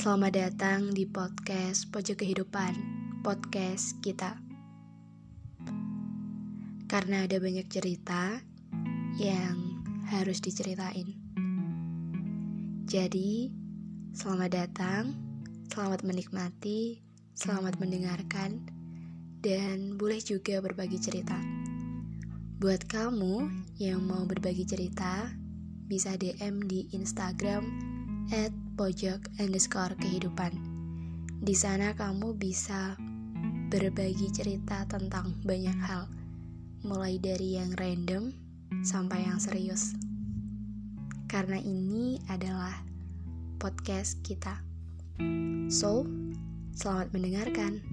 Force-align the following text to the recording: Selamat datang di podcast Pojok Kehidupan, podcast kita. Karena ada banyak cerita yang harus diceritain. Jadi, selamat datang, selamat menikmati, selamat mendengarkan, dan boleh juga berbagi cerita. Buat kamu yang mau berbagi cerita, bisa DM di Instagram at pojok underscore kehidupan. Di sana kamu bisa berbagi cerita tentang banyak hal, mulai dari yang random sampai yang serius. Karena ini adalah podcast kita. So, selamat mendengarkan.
Selamat 0.00 0.32
datang 0.32 0.96
di 0.96 1.04
podcast 1.04 1.92
Pojok 1.92 2.24
Kehidupan, 2.24 2.72
podcast 3.20 4.00
kita. 4.00 4.32
Karena 6.88 7.28
ada 7.28 7.36
banyak 7.36 7.68
cerita 7.68 8.40
yang 9.20 9.84
harus 10.08 10.40
diceritain. 10.40 11.04
Jadi, 12.88 13.52
selamat 14.16 14.50
datang, 14.56 15.12
selamat 15.68 16.00
menikmati, 16.08 17.04
selamat 17.36 17.76
mendengarkan, 17.76 18.56
dan 19.44 20.00
boleh 20.00 20.24
juga 20.24 20.64
berbagi 20.64 20.96
cerita. 20.96 21.36
Buat 22.56 22.88
kamu 22.88 23.68
yang 23.76 24.00
mau 24.08 24.24
berbagi 24.24 24.64
cerita, 24.64 25.28
bisa 25.84 26.16
DM 26.16 26.64
di 26.64 26.88
Instagram 26.96 27.68
at 28.32 28.69
pojok 28.80 29.36
underscore 29.36 29.92
kehidupan. 30.00 30.56
Di 31.44 31.52
sana 31.52 31.92
kamu 31.92 32.32
bisa 32.40 32.96
berbagi 33.68 34.32
cerita 34.32 34.88
tentang 34.88 35.36
banyak 35.44 35.76
hal, 35.84 36.08
mulai 36.88 37.20
dari 37.20 37.60
yang 37.60 37.76
random 37.76 38.32
sampai 38.80 39.28
yang 39.28 39.36
serius. 39.36 39.92
Karena 41.28 41.60
ini 41.60 42.24
adalah 42.32 42.72
podcast 43.60 44.24
kita. 44.24 44.64
So, 45.68 46.08
selamat 46.72 47.12
mendengarkan. 47.12 47.89